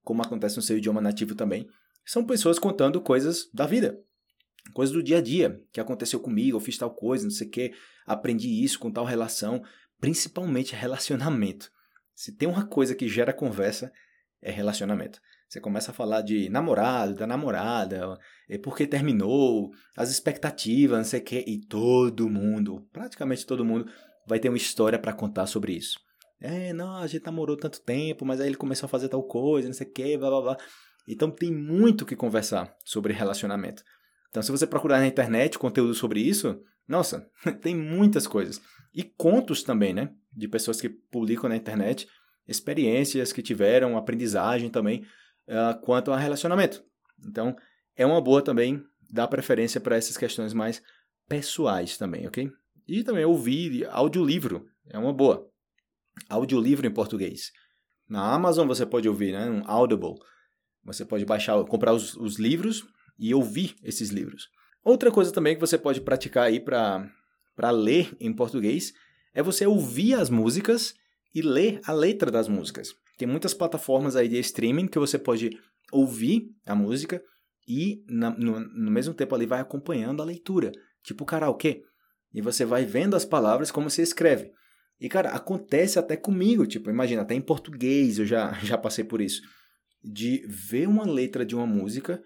como 0.04 0.22
acontece 0.22 0.58
no 0.58 0.62
seu 0.62 0.78
idioma 0.78 1.00
nativo 1.00 1.34
também, 1.34 1.66
são 2.06 2.26
pessoas 2.26 2.60
contando 2.60 3.00
coisas 3.00 3.50
da 3.54 3.66
vida, 3.66 3.98
coisas 4.74 4.94
do 4.94 5.02
dia 5.02 5.20
a 5.20 5.22
dia, 5.22 5.64
que 5.72 5.80
aconteceu 5.80 6.20
comigo, 6.20 6.58
eu 6.58 6.62
fiz 6.62 6.78
tal 6.78 6.94
coisa, 6.94 7.24
não 7.24 7.32
sei 7.32 7.48
o 7.48 7.50
que, 7.50 7.74
aprendi 8.06 8.62
isso 8.62 8.78
com 8.78 8.92
tal 8.92 9.06
relação, 9.06 9.64
principalmente 9.98 10.76
relacionamento. 10.76 11.72
Se 12.14 12.34
tem 12.34 12.50
uma 12.50 12.66
coisa 12.66 12.94
que 12.94 13.08
gera 13.08 13.32
conversa, 13.32 13.94
é 14.42 14.52
relacionamento. 14.52 15.22
Você 15.54 15.62
começa 15.62 15.92
a 15.92 15.94
falar 15.94 16.22
de 16.22 16.50
namorado, 16.50 17.14
da 17.14 17.28
namorada, 17.28 18.18
é 18.50 18.58
porque 18.58 18.88
terminou, 18.88 19.70
as 19.96 20.10
expectativas, 20.10 20.98
não 20.98 21.06
sei 21.06 21.20
o 21.20 21.24
que, 21.24 21.44
e 21.46 21.64
todo 21.68 22.28
mundo, 22.28 22.88
praticamente 22.92 23.46
todo 23.46 23.64
mundo, 23.64 23.88
vai 24.26 24.40
ter 24.40 24.50
uma 24.50 24.58
história 24.58 24.98
para 24.98 25.14
contar 25.14 25.46
sobre 25.46 25.74
isso. 25.74 26.00
É, 26.42 26.74
não, 26.74 26.96
a 26.96 27.06
gente 27.06 27.28
namorou 27.28 27.56
tanto 27.56 27.80
tempo, 27.82 28.26
mas 28.26 28.42
aí 28.42 28.48
ele 28.48 28.56
começou 28.56 28.88
a 28.88 28.90
fazer 28.90 29.10
tal 29.10 29.22
coisa, 29.22 29.68
não 29.68 29.76
sei 29.76 29.86
o 29.86 29.92
que, 29.92 30.18
blá 30.18 30.32
blá 30.32 30.42
blá. 30.42 30.58
Então 31.08 31.30
tem 31.30 31.54
muito 31.54 32.04
que 32.04 32.16
conversar 32.16 32.76
sobre 32.84 33.14
relacionamento. 33.14 33.84
Então, 34.32 34.42
se 34.42 34.50
você 34.50 34.66
procurar 34.66 34.98
na 35.02 35.06
internet 35.06 35.60
conteúdo 35.60 35.94
sobre 35.94 36.20
isso, 36.20 36.60
nossa, 36.88 37.30
tem 37.62 37.76
muitas 37.76 38.26
coisas. 38.26 38.60
E 38.92 39.04
contos 39.04 39.62
também, 39.62 39.94
né? 39.94 40.10
De 40.36 40.48
pessoas 40.48 40.82
que 40.82 40.90
publicam 40.90 41.48
na 41.48 41.56
internet 41.56 42.08
experiências 42.48 43.32
que 43.32 43.44
tiveram, 43.44 43.96
aprendizagem 43.96 44.68
também 44.72 45.06
uh, 45.48 45.80
quanto 45.82 46.12
a 46.12 46.18
relacionamento. 46.18 46.84
Então, 47.26 47.56
é 47.96 48.06
uma 48.06 48.22
boa 48.22 48.42
também 48.42 48.84
dar 49.10 49.28
preferência 49.28 49.80
para 49.80 49.96
essas 49.96 50.18
questões 50.18 50.54
mais 50.54 50.82
pessoais 51.28 51.98
também, 51.98 52.28
ok? 52.28 52.52
E 52.88 53.04
também 53.04 53.26
ouvir 53.26 53.86
audiolivro 53.90 54.66
é 54.90 54.98
uma 54.98 55.14
boa. 55.14 55.48
Audiolivro 56.30 56.86
em 56.86 56.92
português. 56.92 57.52
Na 58.08 58.34
Amazon 58.34 58.68
você 58.68 58.86
pode 58.86 59.08
ouvir, 59.08 59.32
né? 59.32 59.50
Um 59.50 59.64
Audible. 59.66 60.16
Você 60.84 61.06
pode 61.06 61.26
baixar, 61.26 61.64
comprar 61.66 61.94
os, 61.94 62.16
os 62.16 62.38
livros 62.38 62.84
e 63.18 63.34
ouvir 63.34 63.76
esses 63.84 64.10
livros. 64.10 64.50
Outra 64.84 65.12
coisa 65.12 65.32
também 65.32 65.56
que 65.56 65.62
você 65.62 65.78
pode 65.78 66.02
praticar 66.02 66.46
aí 66.46 66.60
para 66.60 67.72
ler 67.72 68.16
em 68.20 68.34
português 68.34 68.94
é 69.34 69.42
você 69.42 69.66
ouvir 69.66 70.16
as 70.16 70.30
músicas 70.30 70.94
e 71.34 71.42
ler 71.42 71.80
a 71.86 71.94
letra 71.94 72.30
das 72.30 72.48
músicas. 72.48 72.94
Tem 73.18 73.28
muitas 73.28 73.54
plataformas 73.54 74.16
aí 74.16 74.28
de 74.28 74.40
streaming 74.40 74.88
que 74.88 75.00
você 75.00 75.18
pode 75.18 75.52
ouvir 75.92 76.50
a 76.66 76.74
música 76.74 77.22
e 77.68 78.04
na, 78.08 78.32
no, 78.32 78.60
no, 78.60 78.92
mesmo 78.92 79.14
tempo 79.14 79.34
ali 79.36 79.46
vai 79.46 79.60
acompanhando 79.60 80.22
a 80.22 80.26
leitura, 80.26 80.72
tipo 81.04 81.26
karaokê. 81.26 81.84
E 82.34 82.42
você 82.42 82.66
vai 82.66 82.84
vendo 82.86 83.16
as 83.16 83.26
palavras 83.26 83.72
como 83.72 83.90
se 83.90 84.02
escreve. 84.02 84.52
E 85.00 85.08
cara, 85.08 85.30
acontece 85.30 86.00
até 86.00 86.18
comigo, 86.18 86.66
tipo, 86.66 86.90
imagina, 86.90 87.22
até 87.22 87.36
em 87.36 87.42
português 87.42 88.20
eu 88.20 88.26
já, 88.26 88.54
já 88.64 88.78
passei 88.78 89.04
por 89.04 89.22
isso. 89.22 89.42
De 90.04 90.46
ver 90.48 90.88
uma 90.88 91.06
letra 91.06 91.46
de 91.46 91.56
uma 91.56 91.68
música 91.68 92.22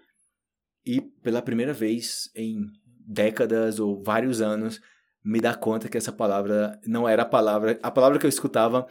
e 0.84 1.00
pela 1.00 1.42
primeira 1.42 1.72
vez 1.72 2.30
em 2.34 2.66
décadas 3.06 3.78
ou 3.78 4.02
vários 4.02 4.40
anos 4.40 4.80
me 5.24 5.40
dar 5.40 5.56
conta 5.58 5.88
que 5.88 5.98
essa 5.98 6.12
palavra 6.12 6.80
não 6.86 7.08
era 7.08 7.22
a 7.22 7.26
palavra, 7.26 7.78
a 7.82 7.90
palavra 7.90 8.18
que 8.18 8.26
eu 8.26 8.30
escutava 8.30 8.86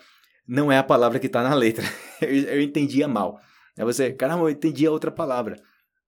não 0.48 0.72
é 0.72 0.77
a 0.77 0.84
palavra 0.84 1.20
que 1.20 1.27
está 1.27 1.44
na 1.44 1.54
letra. 1.54 1.84
eu, 2.22 2.30
eu 2.30 2.62
entendia 2.62 3.08
mal. 3.08 3.39
Aí 3.77 3.84
você, 3.84 4.12
caramba, 4.13 4.44
eu 4.44 4.50
entendi 4.50 4.88
a 4.88 4.92
outra 4.92 5.12
palavra. 5.12 5.56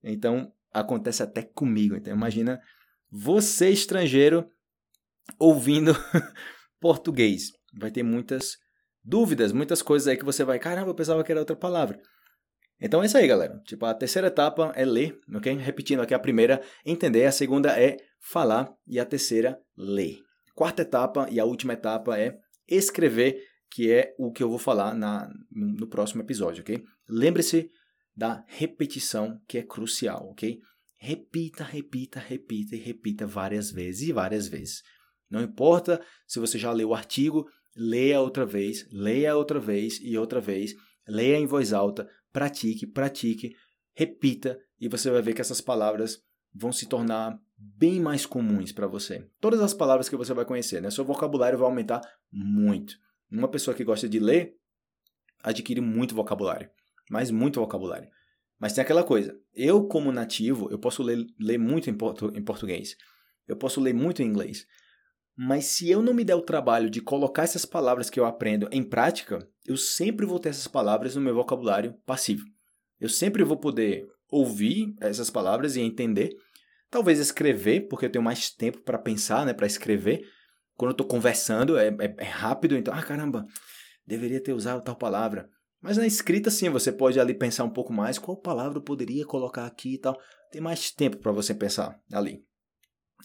Então 0.04 0.52
acontece 0.74 1.22
até 1.22 1.44
comigo. 1.44 1.96
Então 1.96 2.14
imagina 2.14 2.60
você 3.12 3.70
estrangeiro 3.70 4.48
ouvindo 5.38 5.94
português. 6.80 7.52
Vai 7.78 7.92
ter 7.92 8.04
muitas 8.04 8.58
dúvidas, 9.04 9.52
muitas 9.52 9.82
coisas 9.82 10.08
aí 10.08 10.18
que 10.18 10.26
você 10.26 10.44
vai, 10.44 10.60
caramba, 10.60 10.90
eu 10.90 10.96
pensava 10.96 11.24
que 11.24 11.32
era 11.32 11.42
outra 11.42 11.56
palavra. 11.56 12.00
Então 12.82 13.04
é 13.04 13.06
isso 13.06 13.18
aí, 13.18 13.28
galera. 13.28 13.60
Tipo, 13.66 13.86
a 13.86 13.94
terceira 13.94 14.28
etapa 14.28 14.72
é 14.76 14.86
ler, 14.86 15.20
ok? 15.36 15.54
Repetindo 15.58 16.02
aqui 16.02 16.14
a 16.14 16.20
primeira, 16.20 16.62
entender. 16.86 17.26
A 17.26 17.32
segunda 17.32 17.78
é 17.78 17.98
falar. 18.20 18.72
E 18.88 19.00
a 19.00 19.06
terceira, 19.06 19.60
ler. 19.78 20.20
Quarta 20.56 20.82
etapa 20.82 21.28
e 21.30 21.40
a 21.40 21.46
última 21.46 21.74
etapa 21.74 22.18
é 22.18 22.38
escrever, 22.68 23.42
que 23.72 23.92
é 23.92 24.16
o 24.18 24.32
que 24.32 24.42
eu 24.42 24.50
vou 24.50 24.60
falar 24.60 24.94
na, 24.94 25.30
no 25.52 25.88
próximo 25.88 26.22
episódio, 26.22 26.62
ok? 26.62 26.84
Lembre-se 27.08 27.70
da 28.16 28.44
repetição, 28.48 29.40
que 29.48 29.58
é 29.58 29.64
crucial, 29.64 30.30
ok? 30.32 30.60
repita, 31.00 31.64
repita, 31.64 32.20
repita 32.20 32.76
e 32.76 32.80
repita 32.80 33.26
várias 33.26 33.72
vezes 33.72 34.10
e 34.10 34.12
várias 34.12 34.48
vezes. 34.48 34.84
Não 35.30 35.42
importa 35.42 36.02
se 36.28 36.40
você 36.40 36.60
já 36.60 36.72
leu 36.72 36.90
o 36.90 36.94
artigo, 36.94 37.48
leia 37.76 38.20
outra 38.20 38.46
vez, 38.46 38.86
leia 38.92 39.36
outra 39.36 39.60
vez 39.60 40.00
e 40.02 40.18
outra 40.18 40.42
vez, 40.42 40.76
leia 41.08 41.38
em 41.38 41.46
voz 41.46 41.72
alta, 41.72 42.10
pratique, 42.34 42.86
pratique, 42.86 43.56
repita 43.96 44.60
e 44.80 44.90
você 44.90 45.10
vai 45.10 45.22
ver 45.22 45.34
que 45.34 45.42
essas 45.42 45.62
palavras 45.62 46.20
vão 46.54 46.72
se 46.72 46.86
tornar 46.86 47.40
bem 47.58 48.00
mais 48.00 48.26
comuns 48.26 48.72
para 48.72 48.88
você. 48.88 49.26
Todas 49.40 49.62
as 49.62 49.74
palavras 49.74 50.10
que 50.10 50.18
você 50.18 50.34
vai 50.34 50.46
conhecer, 50.46 50.82
né? 50.82 50.90
Seu 50.90 51.06
vocabulário 51.06 51.58
vai 51.58 51.68
aumentar 51.68 52.02
muito. 52.32 52.96
Uma 53.32 53.48
pessoa 53.48 53.76
que 53.76 53.84
gosta 53.84 54.08
de 54.08 54.20
ler 54.20 54.56
adquire 55.44 55.82
muito 55.82 56.16
vocabulário, 56.16 56.70
mas 57.10 57.32
muito 57.32 57.60
vocabulário. 57.60 58.10
Mas 58.60 58.74
tem 58.74 58.82
aquela 58.82 59.04
coisa, 59.04 59.40
eu 59.54 59.88
como 59.88 60.12
nativo, 60.12 60.70
eu 60.70 60.78
posso 60.78 61.02
ler, 61.02 61.26
ler 61.40 61.58
muito 61.58 61.90
em, 61.90 61.94
portu, 61.94 62.32
em 62.36 62.44
português, 62.44 62.96
eu 63.48 63.56
posso 63.56 63.80
ler 63.80 63.94
muito 63.94 64.22
em 64.22 64.26
inglês, 64.26 64.66
mas 65.42 65.66
se 65.66 65.90
eu 65.90 66.02
não 66.02 66.14
me 66.14 66.26
der 66.26 66.36
o 66.36 66.42
trabalho 66.42 66.90
de 66.90 67.00
colocar 67.00 67.44
essas 67.44 67.64
palavras 67.64 68.10
que 68.10 68.20
eu 68.20 68.26
aprendo 68.26 68.68
em 68.74 68.84
prática, 68.84 69.48
eu 69.66 69.78
sempre 69.78 70.26
vou 70.26 70.38
ter 70.38 70.50
essas 70.50 70.68
palavras 70.68 71.16
no 71.16 71.22
meu 71.22 71.34
vocabulário 71.34 71.94
passivo. 72.06 72.44
Eu 73.00 73.08
sempre 73.08 73.42
vou 73.46 73.56
poder 73.56 74.06
ouvir 74.30 74.94
essas 75.00 75.30
palavras 75.30 75.78
e 75.78 75.82
entender, 75.82 76.36
talvez 76.90 77.20
escrever, 77.20 77.88
porque 77.88 78.06
eu 78.06 78.12
tenho 78.12 78.24
mais 78.24 78.52
tempo 78.52 78.80
para 78.80 78.98
pensar, 78.98 79.46
né, 79.46 79.54
para 79.54 79.66
escrever. 79.66 80.28
Quando 80.80 80.92
eu 80.92 80.94
estou 80.94 81.08
conversando, 81.08 81.78
é, 81.78 81.90
é, 81.90 82.16
é 82.20 82.24
rápido, 82.24 82.78
então, 82.78 82.94
ah, 82.94 83.04
caramba, 83.04 83.46
deveria 84.08 84.42
ter 84.42 84.54
usado 84.54 84.82
tal 84.82 84.96
palavra. 84.96 85.50
Mas 85.82 85.98
na 85.98 86.08
escrita, 86.08 86.50
sim, 86.50 86.70
você 86.70 86.90
pode 86.90 87.20
ali 87.20 87.34
pensar 87.34 87.66
um 87.66 87.70
pouco 87.70 87.92
mais 87.92 88.18
qual 88.18 88.38
palavra 88.38 88.78
eu 88.78 88.82
poderia 88.82 89.26
colocar 89.26 89.66
aqui 89.66 89.96
e 89.96 89.98
tal. 89.98 90.18
Tem 90.50 90.62
mais 90.62 90.90
tempo 90.90 91.18
para 91.18 91.34
você 91.34 91.54
pensar 91.54 92.00
ali. 92.14 92.46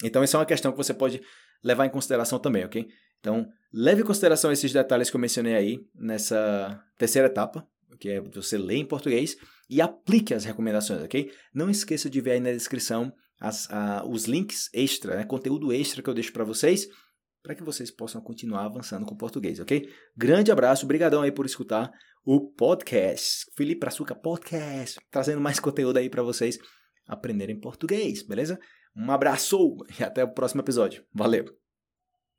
Então, 0.03 0.21
essa 0.21 0.37
é 0.37 0.41
uma 0.41 0.47
questão 0.47 0.73
que 0.73 0.77
você 0.77 0.93
pode 0.93 1.23
levar 1.63 1.87
em 1.87 1.91
consideração 1.91 2.41
também, 2.41 2.65
ok? 2.65 2.89
Então, 3.21 3.47
leve 3.73 4.03
em 4.03 4.05
consideração 4.05 4.51
esses 4.51 4.73
detalhes 4.73 5.09
que 5.09 5.15
eu 5.15 5.21
mencionei 5.21 5.55
aí 5.55 5.79
nessa 5.95 6.83
terceira 6.99 7.29
etapa, 7.29 7.65
que 8.01 8.09
é 8.09 8.21
você 8.21 8.59
ler 8.59 8.79
em 8.79 8.85
português 8.85 9.37
e 9.71 9.81
aplique 9.81 10.35
as 10.35 10.45
recomendações, 10.45 11.05
ok? 11.05 11.31
Não 11.55 11.71
esqueça 11.71 12.11
de 12.11 12.21
ver 12.21 12.33
aí 12.33 12.41
na 12.41 12.51
descrição 12.51 13.13
as, 13.41 13.71
a, 13.71 14.05
os 14.05 14.25
links 14.25 14.69
extra, 14.75 15.19
né? 15.19 15.25
conteúdo 15.25 15.73
extra 15.73 16.03
que 16.03 16.11
eu 16.11 16.15
deixo 16.15 16.33
para 16.33 16.45
vocês 16.45 16.89
para 17.45 17.55
que 17.55 17.63
vocês 17.63 17.91
possam 17.91 18.23
continuar 18.23 18.65
avançando 18.65 19.05
com 19.05 19.15
o 19.15 19.19
português, 19.19 19.61
ok? 19.61 19.87
Grande 20.17 20.51
abraço, 20.51 20.87
brigadão 20.87 21.21
aí 21.21 21.31
por 21.31 21.45
escutar 21.45 21.93
o 22.25 22.41
podcast, 22.41 23.45
Felipe 23.55 23.81
Praçuca 23.81 24.15
Podcast, 24.15 24.99
trazendo 25.11 25.43
mais 25.43 25.61
conteúdo 25.61 25.99
aí 25.99 26.09
para 26.09 26.23
vocês 26.23 26.59
aprenderem 27.07 27.61
português, 27.61 28.27
beleza? 28.27 28.59
Um 28.97 29.13
abraço 29.13 29.77
e 30.01 30.03
até 30.03 30.25
o 30.25 30.33
próximo 30.33 30.63
episódio. 30.63 31.05
Valeu! 31.13 31.64